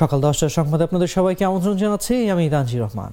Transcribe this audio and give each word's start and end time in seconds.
সকাল 0.00 0.18
দশটার 0.26 0.54
সংবাদে 0.58 0.82
আপনাদের 0.88 1.10
সবাইকে 1.16 1.42
আমন্ত্রণ 1.50 1.76
জানাচ্ছি। 1.82 2.14
আমি 2.34 2.44
তানজির 2.54 2.80
রহমান। 2.84 3.12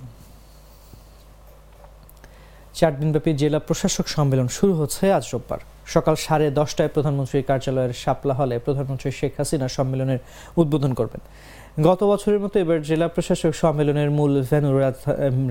চার 2.78 2.94
দিনব্যাপী 3.00 3.32
জেলা 3.42 3.60
প্রশাসক 3.68 4.08
সম্মেলন 4.16 4.48
শুরু 4.58 4.74
হচ্ছে 4.80 5.04
আজ 5.18 5.26
রোববার। 5.34 5.62
সকাল 5.96 6.16
সাড়ে 6.26 6.48
দশটায় 6.60 6.92
প্রধানমন্ত্রীর 6.96 7.46
কার্যালয়ের 7.50 7.94
সাপলা 8.04 8.34
হলে 8.40 8.56
প্রধানমন্ত্রী 8.66 9.10
শেখ 9.20 9.34
হাসিনা 9.38 9.68
সম্মেলনের 9.78 10.20
উদ্বোধন 10.62 10.92
করবেন। 11.00 11.22
গত 11.86 12.02
বছরের 12.12 12.40
মতো 12.44 12.56
এবার 12.64 12.80
জেলা 12.90 13.08
প্রশাসক 13.16 13.54
সম্মেলনের 13.64 14.10
মূল 14.18 14.34
ভেন্যু 14.50 14.72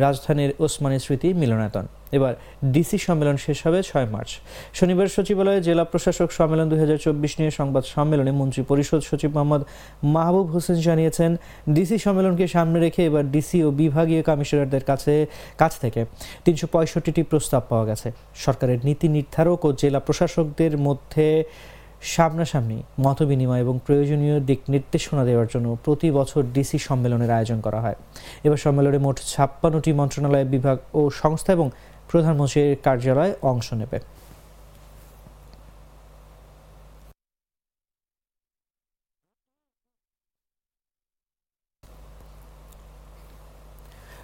রাজধানীর 0.04 0.52
ওসমানী 0.64 0.98
স্মৃতি 1.04 1.28
মিলনায়তন। 1.40 1.86
এবার 2.16 2.34
ডিসি 2.74 2.98
সম্মেলন 3.06 3.36
শেষ 3.46 3.58
হবে 3.66 3.78
ছয় 3.88 4.08
মার্চ। 4.14 4.30
শনিবার 4.78 5.12
সচিবালয়ে 5.16 5.60
জেলা 5.68 5.84
প্রশাসক 5.92 6.28
সম্মেলন 6.38 6.66
দুই 6.70 6.78
নিয়ে 7.40 7.52
সংবাদ 7.60 7.84
সম্মেলনে 7.94 8.32
মন্ত্রী 8.40 8.62
পরিষদ 8.70 9.00
সচিব 9.08 9.30
মোহাম্মদ 9.36 9.62
মাহবুব 10.14 10.46
হোসেন 10.54 10.78
জানিয়েছেন, 10.88 11.30
ডিসি 11.76 11.96
সম্মেলনকে 12.06 12.44
সামনে 12.54 12.78
রেখে 12.84 13.02
এবার 13.10 13.24
ডিসি 13.34 13.58
ও 13.66 13.68
বিভাগীয় 13.80 14.22
কমিশনারদের 14.28 14.84
কাছে, 14.90 15.14
কাছ 15.60 15.72
থেকে 15.82 16.00
তিনশো 16.44 16.66
প্রস্তাব 17.30 17.62
পাওয়া 17.70 17.84
গেছে। 17.90 18.08
সরকারের 18.44 18.78
নীতি 18.86 19.06
নির্ধারক 19.16 19.60
ও 19.64 19.70
জেলা 19.82 20.00
প্রশাসকদের 20.06 20.74
মধ্যে 20.86 21.26
সামনাসামনি 22.02 22.82
মত 22.98 23.22
বিনিময় 23.22 23.60
এবং 23.60 23.78
প্রয়োজনীয় 23.86 24.40
দিক 24.40 24.60
নির্দেশনা 24.68 25.24
দেওয়ার 25.24 25.46
জন্য 25.46 25.78
প্রতি 25.84 26.10
বছর 26.10 26.42
ডিসি 26.54 26.78
সম্মেলনের 26.78 27.30
আয়োজন 27.30 27.60
করা 27.60 27.80
হয়। 27.80 27.94
এবার 28.44 28.56
সম্মেলনে 28.56 28.98
মোট 28.98 29.16
ছাপ্পান্নটি 29.16 29.92
মন্ত্রণালয় 29.92 30.44
বিভাগ 30.44 30.78
ও 30.94 31.10
সংস্থা 31.10 31.52
এবং 31.52 31.70
প্রধানমন্ত্রীর 32.10 32.76
কার্যালয় 32.82 33.34
অংশ 33.42 33.72
নেবে। 33.72 33.98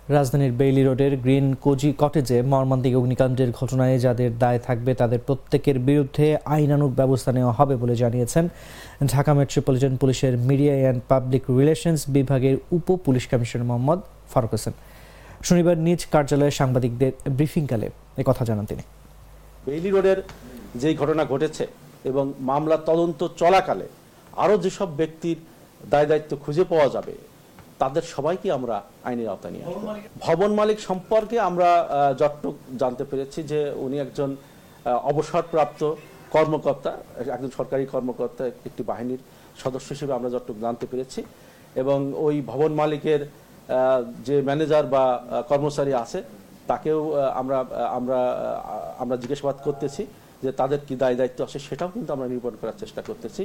রাজধানীর 0.09 0.53
বেইলি 0.53 0.83
রোডের 0.85 1.17
গ্রিন 1.17 1.55
কোজি 1.55 1.95
কটেজে 1.99 2.43
মর্মান্তিক 2.43 2.97
অগ্নিকাণ্ডের 2.97 3.53
ঘটনায় 3.53 3.99
যাদের 3.99 4.39
দায় 4.39 4.59
থাকবে 4.59 4.95
তাদের 4.95 5.19
প্রত্যেকের 5.19 5.79
বিরুদ্ধে 5.79 6.39
আইনানুগ 6.45 6.91
ব্যবস্থা 6.95 7.33
নেওয়া 7.33 7.53
হবে 7.53 7.77
বলে 7.77 7.97
জানিয়েছেন 7.97 8.49
ঢাকা 9.07 9.35
মেট্রোপলিটন 9.35 9.97
পুলিশের 9.97 10.39
মিডিয়া 10.39 10.75
অ্যান্ড 10.81 11.01
পাবলিক 11.09 11.43
রিলেশনস 11.51 12.09
বিভাগের 12.09 12.57
উপ 12.73 12.97
পুলিশ 13.05 13.29
কমিশনার 13.29 13.67
মোহাম্মদ 13.67 14.01
ফারুক 14.35 14.51
হোসেন। 14.51 14.73
শনিবার 15.43 15.79
নিজ 15.79 16.07
কার্যালয়ে 16.07 16.51
সাংবাদিকদের 16.51 17.13
ব্রিফিংকালে 17.31 17.91
কথা 18.25 18.45
জানান 18.45 18.65
তিনি। 18.67 18.83
বেইলি 19.67 19.91
রোডের 19.91 20.23
যে 20.75 20.95
ঘটনা 20.95 21.25
ঘটেছে 21.25 21.67
এবং 22.05 22.33
মামলা 22.41 22.77
তদন্ত 22.77 23.29
চলাকালে 23.37 23.87
আরও 24.37 24.59
যেসব 24.59 24.89
ব্যক্তির 24.97 25.37
দায় 25.91 26.07
দায়িত্ব 26.07 26.37
খুঁজে 26.37 26.65
পাওয়া 26.65 26.89
যাবে 26.89 27.13
তাদের 27.81 28.05
সবাইকে 28.15 28.49
আমরা 28.59 28.77
আইনের 29.09 29.33
আওতায় 29.33 29.53
নিয়ে 29.55 29.65
আসব। 29.67 29.85
ভবন 30.27 30.51
মালিক 30.61 30.79
সম্পর্কে 30.89 31.37
আমরা 31.51 31.69
যতটুক 32.21 32.57
জানতে 32.83 33.05
পেরেছি 33.11 33.41
যে 33.53 33.61
উনি 33.85 33.97
একজন 34.05 34.31
অবসরপ্রাপ্ত 35.11 35.81
কর্মকর্তা, 36.35 36.93
একজন 37.37 37.51
সরকারি 37.59 37.85
কর্মকর্তা, 37.95 38.43
একটি 38.69 38.83
বাহিনীর 38.91 39.23
সদস্য 39.63 39.89
হিসেবে 39.95 40.13
আমরা 40.19 40.31
যতটুক 40.35 40.59
জানতে 40.65 40.87
পেরেছি। 40.93 41.21
এবং 41.83 41.99
ওই 42.27 42.37
ভবন 42.51 42.73
মালিকের 42.81 43.21
যে 44.27 44.37
ম্যানেজার 44.49 44.85
বা 44.95 45.05
কর্মচারী 45.51 45.93
আছে, 46.03 46.19
তাকেও 46.71 46.99
আমরা 47.41 47.59
আমরা 47.99 48.19
আমরা 49.03 49.17
জিজ্ঞাসাবাদ 49.23 49.57
করতেছি। 49.67 50.03
যে 50.43 50.51
তাদের 50.61 50.81
কি 50.89 50.95
দায় 51.03 51.17
দায়িত্ব 51.21 51.39
আছে 51.47 51.59
সেটাও 51.67 51.91
কিন্তু 51.95 52.11
আমরা 52.17 52.27
নিরূপণ 52.31 52.55
করার 52.61 52.77
চেষ্টা 52.83 53.01
করতেছি। 53.09 53.43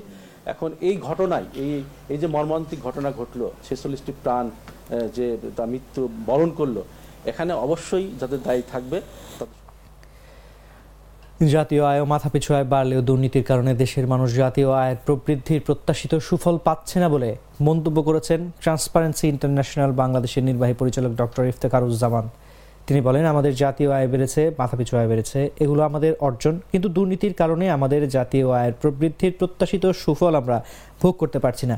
এখন 0.53 0.69
এই 0.87 0.95
ঘটনায়, 1.07 1.47
এই 1.63 1.71
এই 2.13 2.17
যে 2.21 2.27
মর্মান্তিক 2.35 2.79
ঘটনা 2.87 3.09
ঘটলো, 3.19 3.45
ছেচল্লিশটি 3.65 4.11
প্রাণ 4.23 4.45
যে 5.17 5.25
তা 5.57 5.63
মৃত্যু 5.73 6.01
বরণ 6.29 6.49
করল, 6.59 6.77
এখানে 7.31 7.51
অবশ্যই 7.65 8.05
যাদের 8.21 8.39
দায়ী 8.47 8.63
থাকবে 8.73 8.97
জাতীয় 11.53 11.83
আয় 11.91 12.01
মাথাপিছু 12.13 12.49
আয় 12.57 12.67
বাড়লেও 12.73 13.01
দুর্নীতির 13.09 13.45
কারণে 13.49 13.71
দেশের 13.83 14.05
মানুষ 14.13 14.29
জাতীয় 14.41 14.69
আয়ের 14.81 14.99
প্রবৃদ্ধির 15.05 15.61
প্রত্যাশিত 15.67 16.13
সুফল 16.27 16.55
পাচ্ছে 16.67 16.97
না 17.03 17.07
বলে 17.15 17.29
মন্তব্য 17.67 17.97
করেছেন 18.07 18.39
ট্রান্সপারেন্সি 18.63 19.25
ইন্টারন্যাশনাল 19.33 19.91
বাংলাদেশের 20.01 20.43
নির্বাহী 20.49 20.75
পরিচালক 20.81 21.11
ডক্টর 21.21 21.43
ইফতেকারুজ্জামান 21.51 22.25
তিনি 22.87 23.01
বলেন, 23.01 23.25
আমাদের 23.25 23.53
জাতীয় 23.55 23.89
আয় 23.91 24.07
বেড়েছে, 24.07 24.41
মাথাপিছু 24.57 24.93
আয় 24.97 25.07
বেড়েছে, 25.07 25.39
এগুলো 25.59 25.81
আমাদের 25.83 26.13
অর্জন। 26.27 26.55
কিন্তু 26.71 26.87
দুর্নীতির 26.89 27.33
কারণে 27.33 27.65
আমাদের 27.71 28.01
জাতীয় 28.09 28.47
আয়ের 28.49 28.73
প্রবৃদ্ধির 28.81 29.33
প্রত্যাশিত 29.39 29.83
সুফল 30.01 30.33
আমরা 30.35 30.57
ভোগ 31.01 31.13
করতে 31.17 31.39
পারছি 31.39 31.65
না। 31.65 31.77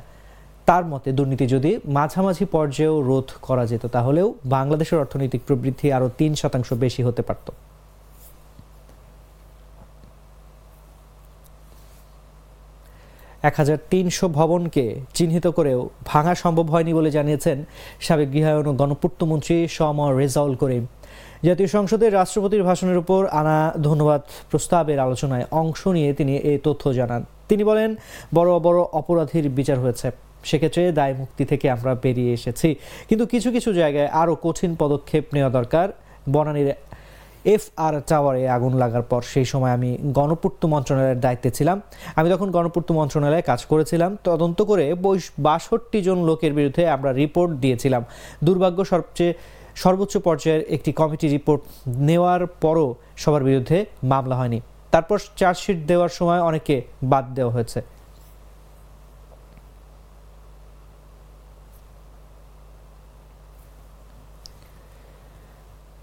তার 0.68 0.84
মতে, 0.86 1.09
দুর্নীতি 1.12 1.46
যদি 1.48 1.72
মাঝামাঝি 1.98 2.46
পর্যায়েও 2.46 2.96
রোধ 3.02 3.28
করা 3.42 3.64
যেত, 3.66 3.84
তাহলেও 3.86 4.28
বাংলাদেশের 4.46 5.00
অর্থনৈতিক 5.00 5.42
প্রবৃদ্ধি 5.48 5.88
আরও 5.98 6.08
তিন 6.18 6.31
শতাংশ 6.36 6.69
বেশি 6.74 7.02
হতে 7.03 7.22
পারত। 7.22 7.52
এক 13.50 13.56
হাজার 13.58 13.78
তিনশো 13.90 14.25
ভবনকে 14.30 14.86
চিহ্নিত 15.14 15.46
করেও 15.48 15.90
ভাঙা 16.06 16.34
সম্ভব 16.36 16.66
হয়নি 16.69 16.92
বলে 16.94 17.09
জানিয়েছেন 17.12 17.58
সাবেক 18.02 18.30
গৃহায়ন 18.31 18.66
ও 18.68 18.74
গণপূর্তমন্ত্রী 18.74 19.56
সম 19.68 19.98
রেজাউল 20.22 20.53
করিম। 20.56 20.84
জাতীয় 21.44 21.68
সংসদের 21.68 22.14
রাষ্ট্রপতির 22.14 22.64
ভাষণের 22.64 22.97
উপর 22.97 23.28
আনা 23.28 23.74
ধন্যবাদ 23.84 24.22
প্রস্তাবের 24.52 25.00
আলোচনায় 25.00 25.46
অংশ 25.52 25.88
নিয়ে 25.88 26.14
তিনি 26.14 26.38
এই 26.38 26.58
তথ্য 26.64 26.94
জানান। 26.94 27.25
তিনি 27.50 27.64
বলেন, 27.64 27.96
বড় 28.36 28.59
বড় 28.59 28.80
অপরাধীর 28.81 29.50
বিচার 29.50 29.80
হয়েছে। 29.80 30.12
সেক্ষেত্রে 30.44 30.92
দায় 30.92 31.14
মুক্তি 31.14 31.46
থেকে 31.46 31.69
আমরা 31.69 31.96
বেরিয়ে 31.96 32.34
এসেছি। 32.34 32.75
কিন্তু 33.09 33.25
কিছু 33.25 33.52
কিছু 33.52 33.74
জায়গায় 33.74 34.08
আরও 34.08 34.38
কঠিন 34.44 34.75
পদক্ষেপ 34.80 35.25
নেওয়া 35.34 35.50
দরকার। 35.50 35.90
বনানীর 36.30 36.74
এফ 37.46 37.64
আর 37.78 38.02
টাওয়ারে 38.08 38.50
আগুন 38.50 38.74
লাগার 38.78 39.02
পর 39.02 39.22
সেই 39.22 39.46
সময় 39.46 39.72
আমি 39.72 39.98
গণপূর্ত 40.03 40.66
মন্ত্রণালয়ের 40.66 41.19
দায়িত্বে 41.19 41.52
ছিলাম। 41.52 41.81
আমি 42.16 42.30
তখন 42.30 42.52
গণপূর্ত 42.52 42.92
মন্ত্রণালয়ে 42.92 43.42
কাজ 43.42 43.66
করেছিলাম। 43.66 44.18
তদন্ত 44.24 44.62
করে 44.62 44.96
বাষট্টি 45.40 46.02
জন 46.02 46.18
লোকের 46.25 46.53
বিরুদ্ধে 46.53 46.90
আমরা 46.90 47.14
রিপোর্ট 47.14 47.53
দিয়েছিলাম। 47.53 48.06
দুর্ভাগ্য 48.44 48.86
সবচেয়ে 48.86 49.34
সর্বোচ্চ 49.75 50.13
পর্যায়ের 50.18 50.63
একটি 50.75 50.91
কমিটি 51.00 51.28
রিপোর্ট 51.35 51.62
নেওয়ার 52.07 52.41
পরও 52.63 52.88
সবার 53.22 53.44
বিরুদ্ধে 53.44 53.78
মামলা 54.03 54.35
হয়নি। 54.40 54.59
তারপর 54.91 55.18
চার্জশিট 55.40 55.78
দেওয়ার 55.90 56.09
সময় 56.09 56.41
অনেকে 56.50 56.75
বাদ 57.03 57.25
দেওয়া 57.38 57.53
হয়েছে। 57.57 57.81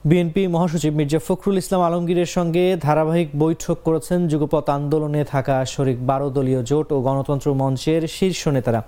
বিএনপি 0.08 0.42
মহাসচিব 0.46 0.92
মির্জা 0.98 1.20
ফখরুল 1.26 1.56
ইসলাম 1.62 1.82
আলমগীরের 1.86 2.30
সঙ্গে 2.36 2.64
ধারাবাহিক 2.86 3.28
বৈঠক 3.38 3.76
করেছেন 3.86 4.18
যুগপথ 4.28 4.66
আন্দোলনে 4.76 5.22
থাকা 5.24 5.56
শরিক 5.64 5.98
বারো 6.06 6.28
দলীয় 6.30 6.60
জোট 6.70 6.88
ও 6.92 6.96
গণতন্ত্র 7.08 7.48
মঞ্চের 7.54 8.02
শীর্ষ 8.08 8.42
নেতারা। 8.48 8.80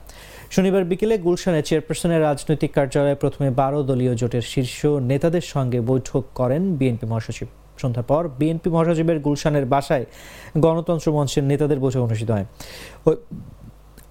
শনিবার 0.54 0.88
বিকেলে 0.90 1.14
গুলশানে 1.26 1.60
চেয়ারপারসনের 1.68 2.24
রাজনৈতিক 2.28 2.70
কার্যালয়ে 2.76 3.20
প্রথমে 3.22 3.48
বারো 3.60 3.78
দলীয় 3.88 4.14
জোটের 4.20 4.44
শীর্ষ 4.52 4.78
নেতাদের 5.10 5.44
সঙ্গে 5.54 5.78
বৈঠক 5.90 6.22
করেন 6.34 6.62
বিএনপি 6.78 7.06
মহাসচিব। 7.06 7.48
সন্ধ্যার 7.82 8.06
পর 8.10 8.22
বিএনপি 8.38 8.68
মহাসচিবের 8.74 9.18
গুলশানের 9.26 9.64
বাসায় 9.74 10.04
গণতন্ত্র 10.64 11.08
মঞ্চের 11.16 11.44
নেতাদের 11.50 11.78
বৈঠক 11.84 12.02
অনুষ্ঠিত 12.06 12.30
হয়। 12.36 12.46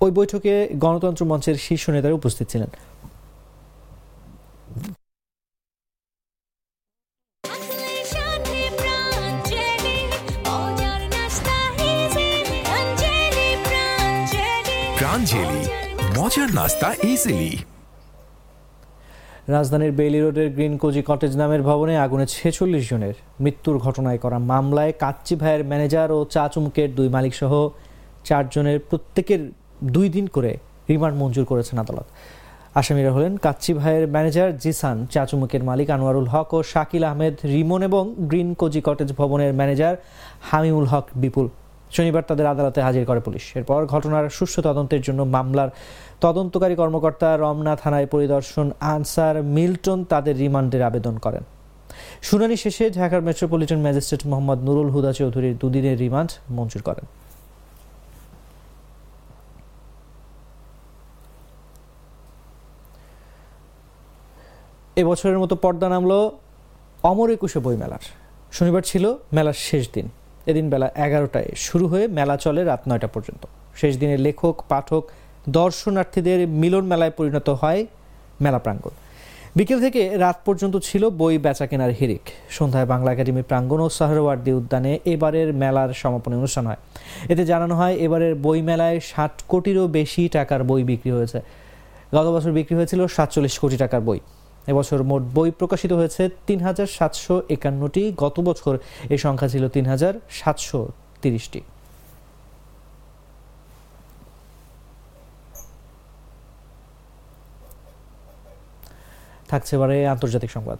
ওই 0.03 0.11
বৈঠকে 0.17 0.53
গণতন্ত্র 0.85 1.21
মঞ্চের 1.31 1.57
শীর্ষ 1.65 1.85
নেতারা 1.95 2.15
উপস্থিত 2.19 2.47
ছিলেন। 2.53 2.69
প্রাঞ্জলি। 14.99 15.86
মজার 16.17 16.49
নাস্তা 16.53 16.93
ইজিলি 17.03 17.51
রাজধানীর 19.47 19.91
বেইলি 19.91 20.19
রোডের 20.21 20.49
গ্রিন 20.49 20.77
কোজি 20.77 21.01
কটেজ 21.01 21.37
নামের 21.37 21.61
ভবনে 21.61 21.97
আগুনে 21.97 22.25
ছেচল্লিশ 22.25 22.89
জনের 22.89 23.13
মৃত্যুর 23.39 23.77
ঘটনায় 23.77 24.17
করা 24.17 24.39
মামলায় 24.39 24.93
কাচ্চি 24.99 25.35
ভাইয়ের 25.35 25.65
ম্যানেজার 25.65 26.11
ও 26.11 26.25
চা 26.29 26.49
চুমুকের 26.53 26.95
দুই 26.95 27.09
মালিক 27.09 27.35
সহ 27.35 27.69
চারজনের 28.23 28.79
প্রত্যেকের 28.79 29.51
দুই 29.83 30.09
দিন 30.09 30.27
করে 30.27 30.57
রিমান্ড 30.89 31.17
মঞ্জুর 31.17 31.45
করেছেন 31.45 31.79
আদালত। 31.79 32.07
আসামিরা 32.75 33.11
হলেন 33.11 33.37
কাচ্চি 33.37 33.73
ভাইয়ের 33.73 34.07
ম্যানেজার 34.07 34.57
জিসান 34.57 35.05
চাচুমুকের 35.05 35.63
মালিক 35.63 35.89
আনোয়ারুল 35.89 36.27
হক 36.27 36.53
ও 36.53 36.63
শাকিল 36.63 37.03
আহমেদ 37.03 37.35
রিমন 37.45 37.83
এবং 37.83 38.03
গ্রিন 38.17 38.53
কোজি 38.53 38.81
কটেজ 38.81 39.13
ভবনের 39.17 39.53
ম্যানেজার 39.53 39.95
হামিউল 40.51 40.85
হক 40.85 41.05
বিপুল। 41.15 41.49
শনিবার 41.91 42.23
তাদের 42.23 42.45
আদালতে 42.45 42.81
হাজির 42.81 43.05
করে 43.05 43.19
পুলিশ। 43.19 43.57
এরপর 43.57 43.85
ঘটনার 43.85 44.29
সুষ্ঠু 44.29 44.61
তদন্তের 44.61 45.01
জন্য 45.01 45.23
মামলার 45.23 45.69
তদন্তকারী 46.21 46.75
কর্মকর্তা 46.75 47.37
রমনা 47.37 47.75
থানায় 47.75 48.05
পরিদর্শন 48.05 48.71
আনসার 48.79 49.43
মিল্টন 49.43 50.03
তাদের 50.03 50.37
রিমান্ডের 50.37 50.83
আবেদন 50.83 51.17
করেন। 51.17 51.43
শুনানি 52.21 52.57
শেষে 52.57 52.89
ঢাকার 52.91 53.21
মেট্রোপলিটন 53.21 53.79
ম্যাজিস্ট্রেট 53.81 54.27
মোহাম্মদ 54.27 54.59
নুরুল 54.63 54.89
হুদা 54.89 55.13
চৌধুরীর 55.13 55.57
দুদিনের 55.57 55.97
রিমান্ড 55.97 56.31
মঞ্জুর 56.51 56.81
করেন। 56.81 57.05
এবছরের 64.95 65.39
মতো 65.39 65.55
পর্দা 65.55 65.89
নামলো 65.89 66.37
অমর 67.03 67.29
একুশে 67.29 67.59
বইমেলার। 67.59 68.03
শনিবার 68.51 68.81
ছিল 68.81 69.13
মেলার 69.33 69.53
শেষ 69.53 69.89
দিন। 69.93 70.09
এদিন 70.47 70.65
বেলা 70.69 70.87
এগারোটায় 71.05 71.49
শুরু 71.55 71.85
হয়ে 71.87 72.05
মেলা 72.17 72.35
চলে 72.37 72.61
রাত 72.63 72.81
নয়টা 72.89 73.07
পর্যন্ত। 73.07 73.43
শেষ 73.79 73.93
দিনে 74.01 74.17
লেখক, 74.17 74.55
পাঠক, 74.69 75.03
দর্শনার্থীদের 75.49 76.39
মিলন 76.61 76.85
মেলায় 76.91 77.13
পরিণত 77.17 77.47
হয় 77.61 77.81
মেলা 78.41 78.59
প্রাঙ্গণ। 78.59 78.93
বিকেল 79.55 79.79
থেকে 79.81 80.01
রাত 80.17 80.37
পর্যন্ত 80.45 80.75
ছিল 80.77 81.03
বই 81.09 81.37
বেচা 81.37 81.65
কেনার 81.69 81.91
হিরিক 81.99 82.25
সন্ধ্যায় 82.49 82.85
বাংলা 82.85 83.09
একাডেমি 83.11 83.41
প্রাঙ্গণ 83.41 83.79
ও 83.79 83.87
সাহরওয়ার্দী 83.89 84.51
উদ্যানে 84.51 84.99
এবারের 85.05 85.53
মেলার 85.53 85.89
সমাপনী 85.93 86.35
অনুষ্ঠান 86.35 86.65
হয়। 86.67 86.81
এতে 87.29 87.45
জানানো 87.45 87.75
হয়, 87.75 87.95
এবারের 88.05 88.35
বই 88.35 88.59
মেলায় 88.61 88.97
ষাট 88.99 89.35
কোটিরও 89.47 89.85
বেশি 89.87 90.23
টাকার 90.29 90.61
বই 90.63 90.81
বিক্রি 90.83 91.11
হয়েছে। 91.11 91.39
গত 92.15 92.27
বছর 92.35 92.51
বিক্রি 92.51 92.75
হয়েছিল 92.75 93.01
সাতচল্লিশ 93.07 93.55
কোটি 93.59 93.77
টাকার 93.77 94.01
বই। 94.01 94.19
এবছর 94.71 94.99
মোট 95.09 95.23
বই 95.35 95.49
প্রকাশিত 95.59 95.91
হয়েছে 95.99 96.23
তিন 96.47 96.59
হাজার 96.67 96.87
সাতশো 96.97 97.35
একান্নটি। 97.55 98.03
গত 98.23 98.35
বছর 98.47 98.73
এ 99.15 99.17
সংখ্যা 99.25 99.47
ছিল 99.53 99.63
তিন 99.75 99.85
হাজার 99.91 100.13
সাতশো 100.39 100.79
তিরিশটি। 101.21 101.61
থাকছে 109.51 109.73
এবারে 109.77 109.97
আন্তর্জাতিক 110.13 110.51
সংবাদ। 110.57 110.79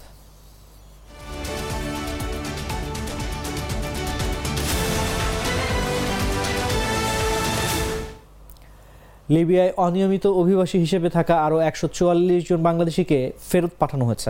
লিবিয়ায় 9.35 9.71
অনিয়মিত 9.85 10.25
অভিবাসী 10.41 10.77
হিসেবে 10.85 11.09
থাকা 11.17 11.35
আরও 11.45 11.57
একশো 11.69 11.87
চুয়াল্লিশ 11.97 12.41
জন 12.49 12.59
বাংলাদেশিকে 12.67 13.17
ফেরত 13.49 13.73
পাঠানো 13.81 14.03
হয়েছে। 14.09 14.29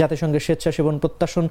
জাতিসংঘের 0.00 0.42
স্বেচ্ছাসেবন 0.46 0.94
প্রত্যাশন 1.02 1.44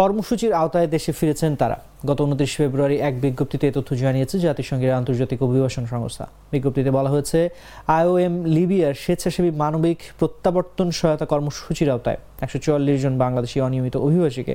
কর্মসূচির 0.00 0.52
আওতায় 0.60 0.88
দেশে 0.94 1.12
ফিরেছেন 1.18 1.50
তারা। 1.60 1.76
গত 2.08 2.18
উনত্রিশ 2.26 2.52
ফেব্রুয়ারি 2.58 2.96
এক 3.08 3.14
বিজ্ঞপ্তিতে 3.24 3.66
তথ্য 3.76 3.90
জানিয়েছে 4.02 4.36
জাতিসংঘের 4.46 4.92
আন্তর্জাতিক 5.00 5.38
অভিবাসন 5.46 5.84
সংস্থা। 5.92 6.24
বিজ্ঞপ্তিতে 6.52 6.90
বলা 6.98 7.10
হয়েছে, 7.14 7.38
আইওএম 7.98 8.34
লিবিয়ার 8.56 8.94
স্বেচ্ছাসেবী 9.04 9.50
মানবিক 9.62 9.98
প্রত্যাবর্তন 10.18 10.88
সহায়তা 10.98 11.26
কর্মসূচির 11.32 11.88
আওতায় 11.94 12.18
একশো 12.44 12.58
চুয়াল্লিশ 12.64 12.96
জন 13.04 13.14
বাংলাদেশি 13.24 13.58
অনিয়মিত 13.66 13.96
অভিবাসীকে 14.06 14.54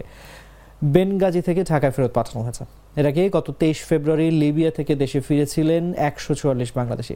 বেনগাজি 0.83 1.41
থেকে 1.41 1.62
ঢাকায় 1.63 1.94
ফেরত 1.95 2.12
পাঠানো 2.18 2.39
হয়েছে। 2.45 2.63
এর 3.00 3.06
আগে 3.12 3.21
গত 3.38 3.47
তেইশ 3.62 3.77
ফেব্রুয়ারি 3.89 4.27
লিবিয়া 4.41 4.71
থেকে 4.77 4.94
দেশে 4.95 5.19
ফিরেছিলেন 5.27 5.83
একশো 6.09 6.33
চুয়াল্লিশ 6.39 6.69
বাংলাদেশি। 6.79 7.15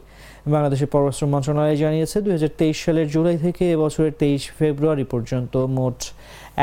বাংলাদেশের 0.54 0.88
পররাষ্ট্র 0.94 1.26
মন্ত্রণালয় 1.26 1.76
জানিয়েছে, 1.76 2.16
দুই 2.24 2.34
সালের 2.82 3.08
জুলাই 3.14 3.36
থেকে 3.38 3.64
এবছরের 3.72 4.14
তেইশ 4.22 4.42
ফেব্রুয়ারি 4.58 5.04
পর্যন্ত 5.12 5.56
মোট 5.56 5.98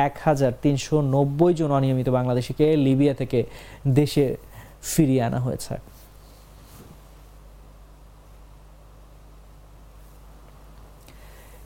এক 0.07 0.13
হাজার 0.25 0.51
তিনশো 0.63 0.95
নব্বই 1.15 1.53
জন 1.59 1.71
অনিয়মিত 1.77 2.07
বাংলাদেশিকে 2.09 2.65
লিবিয়া 2.85 3.13
থেকে 3.13 3.39
দেশে 3.99 4.25
ফিরিয়ে 4.91 5.23
আনা 5.23 5.39
হয়েছে। 5.39 5.73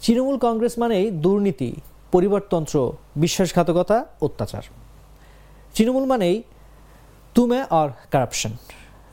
তৃণমূল 0.04 0.38
কংগ্রেস 0.46 0.74
মানেই 0.82 1.06
দুর্নীতি, 1.12 1.70
পরিবারতন্ত্র, 2.12 2.76
বিশ্বাসঘাতকতা, 3.16 3.98
অত্যাচার। 4.22 4.83
তৃণমূল 5.76 6.06
মানেই 6.06 6.38
তুমে 7.36 7.60
আর 7.80 7.90
কারাপশন 8.12 8.54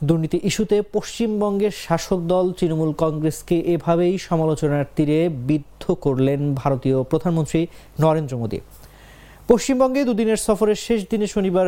দুর্নীতি 0.07 0.37
ইস্যুতে 0.43 0.77
পশ্চিমবঙ্গের 0.95 1.73
শাসক 1.85 2.19
দল 2.31 2.45
তৃণমূল 2.59 2.91
কংগ্রেসকে 3.03 3.57
এভাবেই 3.73 4.13
সমালোচনার 4.17 4.85
তীরে 4.95 5.19
বিদ্ধ 5.49 5.83
করলেন 6.05 6.39
ভারতীয় 6.55 6.97
প্রধানমন্ত্রী 7.03 7.61
নরেন্দ্র 7.99 8.35
মোদী। 8.37 8.59
পশ্চিমবঙ্গে 9.47 10.01
দুদিনের 10.05 10.39
সফরের 10.47 10.79
শেষ 10.87 10.99
দিনে 11.11 11.27
শনিবার 11.27 11.67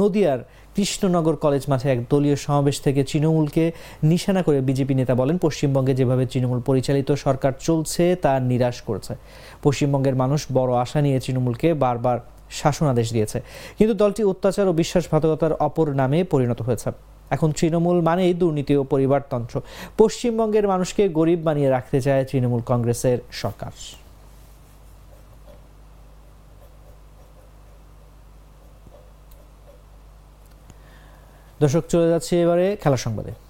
নদিয়ার 0.00 0.40
কৃষ্ণনগর 0.76 1.36
কলেজ 1.36 1.62
মাঠে 1.68 1.86
এক 1.90 2.00
দলীয় 2.10 2.36
সমাবেশ 2.36 2.76
থেকে 2.80 3.00
তৃণমূলকে 3.04 3.64
নিশানা 4.02 4.42
করে 4.42 4.58
বিজেপি 4.60 4.94
নেতা 4.94 5.14
বলেন, 5.14 5.36
পশ্চিমবঙ্গে 5.38 5.94
যেভাবে 5.94 6.24
তৃণমূল 6.26 6.60
পরিচালিত 6.60 7.08
সরকার 7.24 7.52
চলছে, 7.60 8.04
তা 8.22 8.32
নিরাশ 8.50 8.76
করেছে। 8.82 9.14
পশ্চিমবঙ্গের 9.62 10.16
মানুষ 10.22 10.40
বড় 10.52 10.72
আশা 10.84 10.98
নিয়ে 11.00 11.18
তৃণমূলকে 11.20 11.68
বারবার 11.84 12.18
শাসনাদেশ 12.50 13.12
দিয়েছে। 13.12 13.40
কিন্তু 13.78 13.94
দলটি 13.94 14.24
অত্যাচার 14.24 14.68
ও 14.68 14.72
বিশ্বাসঘাতকতার 14.72 15.52
অপর 15.52 15.86
নামে 15.92 16.24
পরিণত 16.24 16.62
হয়েছে। 16.62 16.90
এখন 17.30 17.52
তৃণমূল 17.52 18.00
মানেই 18.00 18.34
দুর্নীতি 18.34 18.76
ও 18.76 18.84
পরিবারতন্ত্র। 18.84 19.60
পশ্চিমবঙ্গের 19.98 20.68
মানুষকে 20.68 21.08
গরিব 21.08 21.40
বানিয়ে 21.44 21.70
রাখতে 21.70 22.00
চায় 22.00 22.24
তৃণমূল 22.24 22.62
কংগ্রেসের 22.66 23.18
সরকার। 23.32 23.70
দর্শক, 31.60 31.82
চলে 31.88 32.08
যাচ্ছে 32.08 32.42
এবারে 32.42 32.76
খেলা 32.82 32.96
সংবাদে। 32.96 33.45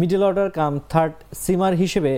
Middle 0.00 0.22
order 0.28 0.48
cum 0.58 0.72
third 0.92 1.14
seamer 1.44 1.74
হিসেবে 1.82 2.12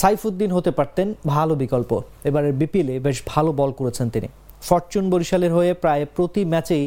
সাইফুদ্দিন 0.00 0.50
হতে 0.56 0.70
পারতেন 0.78 1.06
ভালো 1.34 1.54
বিকল্প। 1.62 1.90
এবারের 2.28 2.54
বিপিএলে 2.60 2.94
বেশ 3.06 3.18
ভালো 3.32 3.50
বল 3.60 3.70
করেছেন 3.78 4.06
তিনি। 4.14 4.28
ফরচুন 4.68 5.04
বরিশালের 5.12 5.52
হয়ে 5.56 5.72
প্রায় 5.82 6.02
প্রতি 6.16 6.42
ম্যাচেই 6.52 6.84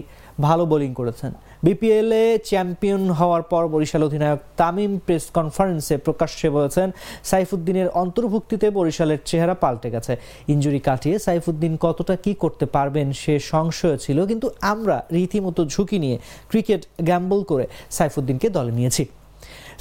ভালো 0.47 0.63
বোলিং 0.71 0.91
করেছেন। 0.99 1.31
বিপিএলে 1.65 2.21
চ্যাম্পিয়ন 2.49 3.03
হওয়ার 3.19 3.43
পর 3.51 3.63
বরিশাল 3.73 4.01
অধিনায়ক 4.07 4.39
তামিম 4.59 4.93
প্রেস 5.05 5.25
কনফারেন্সে 5.37 5.95
প্রকাশ্যে 6.05 6.47
বলেছেন, 6.57 6.87
সাইফুদ্দিনের 7.29 7.87
অন্তর্ভুক্তিতে 8.01 8.67
বরিশালের 8.77 9.19
চেহারা 9.29 9.55
পাল্টে 9.63 9.89
গেছে। 9.95 10.13
ইঞ্জুরি 10.53 10.79
কাটিয়ে 10.87 11.15
সাইফুদ্দিন 11.25 11.73
কতটা 11.85 12.15
কি 12.23 12.31
করতে 12.43 12.65
পারবেন 12.75 13.07
সে 13.21 13.33
সংশয় 13.53 13.97
ছিল, 14.03 14.17
কিন্তু 14.29 14.47
আমরা 14.73 14.97
রীতিমতো 15.17 15.61
ঝুঁকি 15.73 15.97
নিয়ে 16.03 16.17
ক্রিকেট 16.51 16.81
গ্যাম্বল 17.07 17.39
করে 17.51 17.65
সাইফুদ্দিনকে 17.97 18.47
দলে 18.57 18.73
নিয়েছি। 18.79 19.03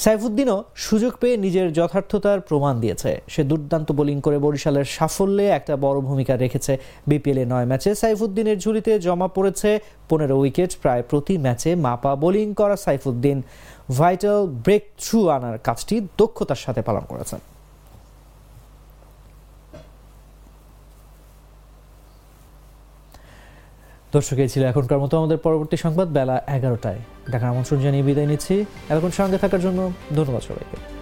সাইফুদ্দিনও 0.05 0.59
সুযোগ 0.87 1.13
পেয়ে 1.21 1.37
নিজের 1.45 1.67
যথার্থতার 1.79 2.39
প্রমাণ 2.49 2.75
দিয়েছে। 2.83 3.11
সে 3.33 3.43
দুর্দান্ত 3.51 3.89
বোলিং 3.99 4.19
করে 4.27 4.39
বরিশালের 4.45 4.87
সাফল্যে 4.97 5.47
একটা 5.59 5.75
বড় 5.85 5.99
ভূমিকা 6.09 6.35
রেখেছে 6.45 6.73
বিপিএলে 7.09 7.45
নয় 7.53 7.67
ম্যাচে। 7.71 7.91
সাইফুদ্দিনের 8.03 8.59
ঝুলিতে 8.65 8.93
জমা 9.07 9.29
পড়েছে 9.37 9.71
পনেরো 10.11 10.37
উইকেট, 10.43 10.71
প্রায় 10.83 11.03
প্রতি 11.11 11.35
ম্যাচে 11.45 11.71
মাপা 11.87 12.13
বোলিং 12.23 12.49
করা 12.61 12.77
সাইফুদ্দিন। 12.85 13.39
ভাইটাল 13.99 14.41
ব্রেক 14.65 14.85
থ্রু 15.03 15.21
আনার 15.37 15.57
কাজটি 15.67 15.97
দক্ষতার 16.21 16.61
সাথে 16.65 16.81
পালন 16.89 17.05
করেছেন। 17.13 17.41
দর্শক, 24.15 24.39
এই 24.45 24.51
ছিল 24.53 24.63
এখনকার 24.73 25.01
মতো 25.03 25.15
আমাদের 25.21 25.39
পরবর্তী 25.47 25.77
সংবাদ 25.85 26.09
বেলা 26.17 26.37
এগারোটায়। 26.57 27.01
দেখার 27.33 27.49
আমন্ত্রণ 27.53 27.79
জানিয়ে 27.85 28.05
বিদায় 28.09 28.29
নিচ্ছি। 28.33 28.55
এতক্ষণ 28.91 29.13
সঙ্গে 29.19 29.39
থাকার 29.43 29.61
জন্য 29.67 29.81
ধন্যবাদ 30.17 30.43
সবাইকে। 30.49 31.00